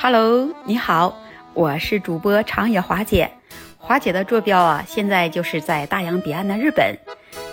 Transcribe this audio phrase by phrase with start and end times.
[0.00, 1.18] Hello，你好，
[1.54, 3.28] 我是主播长野华姐。
[3.76, 6.96] 华姐的坐标啊，现在就是在大洋彼岸的日本。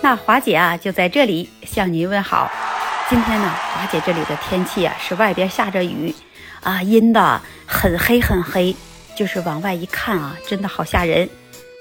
[0.00, 2.48] 那华姐啊，就在这里向您问好。
[3.10, 6.14] 今天呢，华姐这里的天气啊，是外边下着雨，
[6.62, 8.76] 啊，阴的很黑很黑，
[9.16, 11.28] 就是往外一看啊，真的好吓人。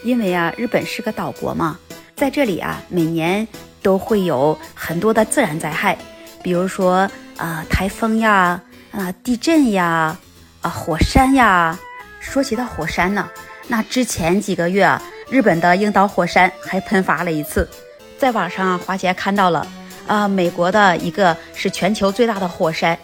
[0.04, 1.78] 因为啊，日本是个岛国嘛，
[2.16, 3.48] 在这里啊，每年
[3.84, 5.96] 都会有很多的自然灾害，
[6.42, 7.08] 比如说
[7.38, 8.60] 啊，台风呀，
[8.92, 10.18] 啊，地震呀，
[10.66, 11.78] 啊，火山呀。
[12.20, 13.30] 说起到火山呢。
[13.68, 17.70] 那之前几个月啊，日本的樱岛火山还喷发了一次，
[18.18, 19.68] 在网上华姐看到了，
[20.08, 22.98] 啊，美国的一个是全球最大的火山，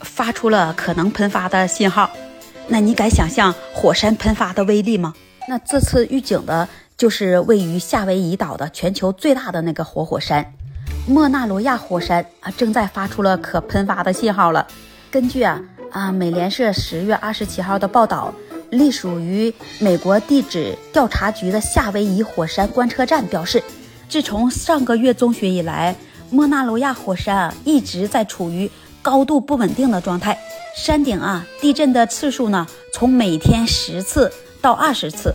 [0.00, 2.10] 发出了可能喷发的信号。
[2.68, 5.14] 那你敢想象火山喷发的威力吗？
[5.48, 10.52] 那这次预警的就是位于夏威夷岛的全球最大的那个活火山——
[11.08, 14.66] 莫纳罗亚火山啊，正在发出了可喷发的信号了。
[15.10, 15.58] 根据啊
[15.96, 18.32] 啊美联社十月二十七号的报道。
[18.70, 23.62] 隶属于美国地质调查局的夏威夷火山观测站表示，
[24.08, 25.94] 自从上个月中旬以来，
[26.30, 28.68] 莫纳罗亚火山啊一直在处于
[29.00, 30.36] 高度不稳定的状态。
[30.76, 35.32] 山顶啊地震的次数呢，从每天十次到二十次，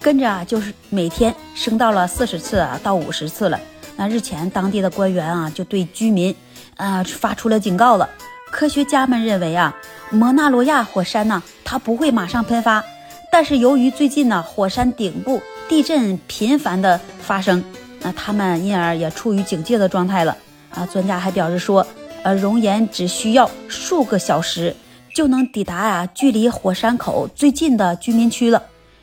[0.00, 3.60] 跟着啊就是每天升到了四十次啊到五十次了。
[3.96, 6.34] 那日前当地的官员啊就对居民
[6.76, 8.08] 啊发出了警告了。
[8.52, 9.74] 科学家们认为啊，
[10.10, 12.84] 摩纳罗亚火山呢，它不会马上喷发，
[13.32, 17.64] 但是由于最近呢，火山顶部地震频繁的发生，
[18.02, 20.36] 那他们因而也处于警戒的状态了
[20.70, 20.86] 啊。
[20.92, 21.84] 专家还表示说，
[22.22, 24.76] 呃，熔岩只需要数个小时
[25.14, 28.62] 就能抵达啊，距离火山口最近的居民区了。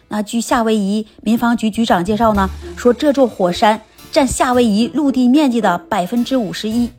[0.10, 2.48] 那据夏威夷民防局局长介绍呢，
[2.78, 6.90] 说这座火山占夏威夷陆地面积的百分之五十一，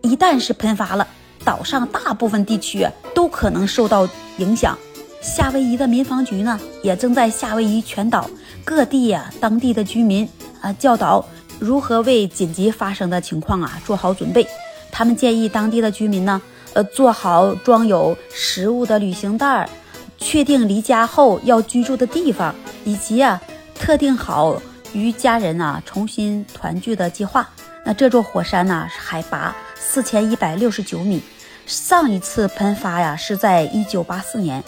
[0.00, 1.06] 一旦是喷发了。
[1.44, 4.78] 岛上大部分地区都可能受到影响。
[5.20, 8.28] 夏威夷的民防局呢，也正在夏威夷全岛
[8.64, 10.28] 各地呀，当地的居民
[10.60, 11.24] 啊，教导
[11.58, 14.46] 如何为紧急发生的情况啊做好准备。
[14.90, 16.40] 他们建议当地的居民呢，
[16.72, 19.68] 呃，做好装有食物的旅行袋，
[20.16, 22.54] 确定离家后要居住的地方，
[22.84, 23.40] 以及啊，
[23.74, 24.60] 特定好
[24.92, 27.48] 与家人啊重新团聚的计划。
[27.84, 29.54] 那这座火山呢，海拔。
[29.82, 31.22] 四千一百六十九米，
[31.70, 34.60] 上一次喷发呀是在一九八四年。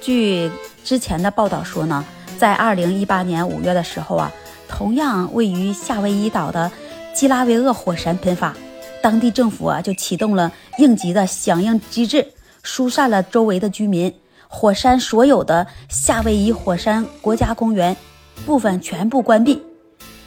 [0.00, 0.50] 据
[0.82, 2.04] 之前的报道说呢，
[2.36, 4.32] 在二零一八年五月的时候啊，
[4.68, 6.68] 同样位于夏威夷岛的
[7.14, 8.52] 基拉维厄火山喷发，
[9.00, 12.26] 当地政府啊就启动了应急的响应机制，
[12.64, 14.12] 疏散了周围的居民。
[14.48, 17.96] 火山所有的夏威夷火山国家公园
[18.44, 19.62] 部分全部关闭。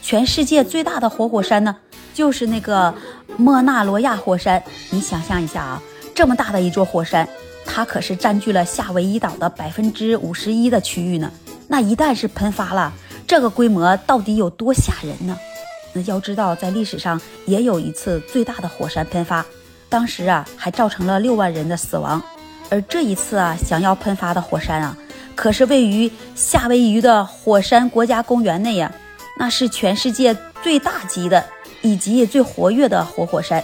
[0.00, 1.76] 全世界最大的活火山呢？
[2.14, 2.94] 就是那个
[3.36, 5.82] 莫纳罗亚火山，你想象一下啊，
[6.14, 7.28] 这么大的一座火山，
[7.64, 11.30] 它可是占据了夏威夷岛的百分之五十一的区域呢。
[11.68, 12.92] 那一旦是喷发了，
[13.26, 15.36] 这个规模到底有多吓人呢？
[15.92, 19.44] 那要知道，在历史上也有一次最大的火山喷发，
[19.88, 22.22] 当时啊还造成了六万人的死亡。
[22.68, 24.96] 而这一次啊想要喷发的火山啊，
[25.34, 28.92] 可是位于夏威夷的火山国家公园内呀，
[29.38, 31.44] 那是全世界最大级的。
[31.84, 33.60] 以及最活跃的活火山，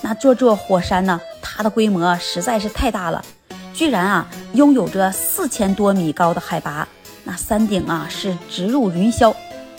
[0.00, 1.20] 那这座火山呢？
[1.40, 3.24] 它的规模实在是太大了，
[3.72, 6.86] 居然啊拥有着四千多米高的海拔，
[7.24, 9.34] 那山顶啊是直入云霄。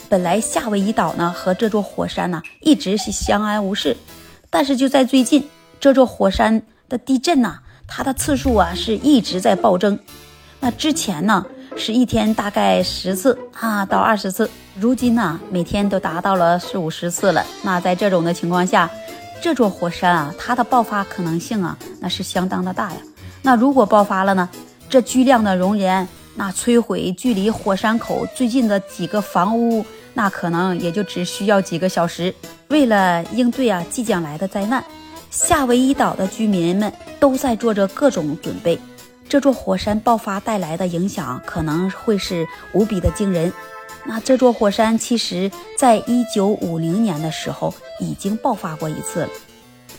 [0.07, 3.95] 本来夏威夷岛呢和这座火山呢一直是相安无事，
[4.49, 5.47] 但是就在最近，
[5.79, 9.97] 这座火山的地震呢，它的次数啊是一直在暴增。
[10.59, 11.45] 那之前呢？
[11.77, 17.45] 是一天大概十次啊到二十次，如今呢每天都达到了四五十次了。
[17.61, 18.89] 那在这种的情况下，
[19.41, 22.97] 这座火山啊它的爆发可能性啊那是相当的大呀。
[23.41, 24.49] 那如果爆发了呢，
[24.89, 32.33] 这巨量的熔岩那摧毁距离火山口最近的几个房屋，那可能也就只需要几个小时。
[32.69, 34.83] 为了应对啊即将来的灾难，
[35.31, 38.79] 夏威夷岛的居民们都在做着各种准备。
[39.29, 43.53] 这座火山爆发带来的影响可能会是无比的惊人。
[44.03, 49.29] 那这座火山其实在一九五零年的时候已经爆发过一次了。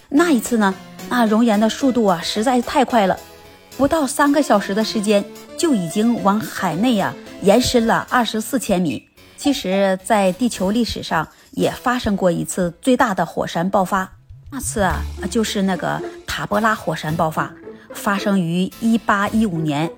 [0.09, 0.75] 那一次呢，
[1.09, 3.17] 那熔岩的速度啊实在是太快了，
[3.77, 5.25] 不到三个小时的时间
[5.57, 9.09] 就已经往海内呀延伸了二十四千米。
[9.37, 14.11] 其实，在地球历史上也发生过一次最大的火山爆发，
[14.51, 14.97] 那次啊
[15.31, 17.53] 就是那个塔波拉火山爆发。
[17.95, 19.91] 发生于一八一五年，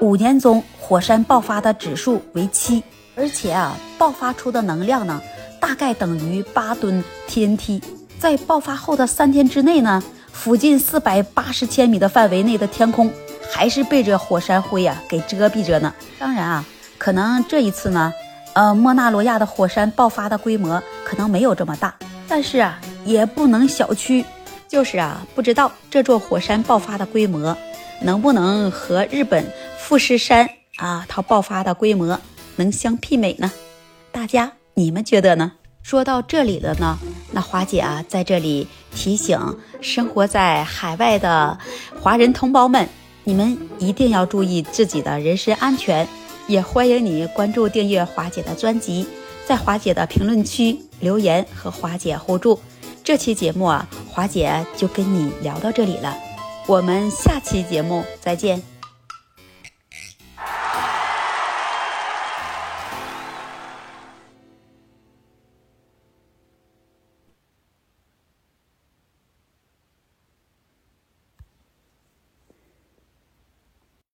[0.00, 2.82] 五年中火山爆发的指数为七，
[3.16, 5.20] 而且啊，爆发出的能量呢，
[5.60, 7.82] 大概等于八吨 TNT。
[8.18, 10.02] 在爆发后的三天之内呢，
[10.32, 13.10] 附近四百八十千米的范围内的天空
[13.52, 15.94] 还是被这火山灰呀给遮蔽着呢。
[16.18, 16.64] 当然啊，
[16.98, 18.12] 可能这一次呢，
[18.54, 21.94] 呃，莫纳罗亚的火山爆发的规模可能没有这么大，
[22.26, 24.24] 但是啊，也不能小觑。
[24.68, 27.56] 就是啊，不知道这座火山爆发的规模
[28.02, 32.18] 能不能和日本富士山啊它爆发的规模
[32.56, 33.50] 能相媲美呢？
[34.10, 35.52] 大家你们觉得呢？
[35.82, 36.98] 说到这里了呢，
[37.30, 39.38] 那华姐啊在这里提醒
[39.80, 41.56] 生活在海外的
[42.00, 42.88] 华人同胞们，
[43.22, 46.06] 你们一定要注意自己的人身安全。
[46.48, 49.06] 也欢迎你关注订阅华姐的专辑，
[49.44, 52.60] 在华姐的评论区留言和华姐互助。
[53.02, 56.16] 这期节目啊，华姐就跟你聊到这里了，
[56.66, 58.75] 我们下期节目再见。